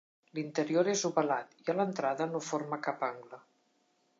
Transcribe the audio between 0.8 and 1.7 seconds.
és ovalat i